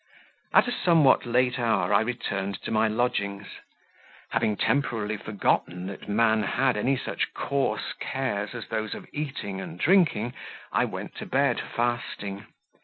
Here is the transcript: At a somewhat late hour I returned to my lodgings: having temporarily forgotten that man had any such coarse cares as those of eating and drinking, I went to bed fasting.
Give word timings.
At 0.51 0.67
a 0.67 0.71
somewhat 0.71 1.27
late 1.27 1.59
hour 1.59 1.93
I 1.93 2.01
returned 2.01 2.59
to 2.63 2.71
my 2.71 2.87
lodgings: 2.87 3.45
having 4.31 4.57
temporarily 4.57 5.15
forgotten 5.17 5.85
that 5.85 6.09
man 6.09 6.41
had 6.41 6.75
any 6.75 6.97
such 6.97 7.35
coarse 7.35 7.93
cares 7.99 8.55
as 8.55 8.67
those 8.69 8.95
of 8.95 9.07
eating 9.13 9.61
and 9.61 9.77
drinking, 9.79 10.33
I 10.71 10.85
went 10.85 11.13
to 11.17 11.27
bed 11.27 11.61
fasting. 11.61 12.47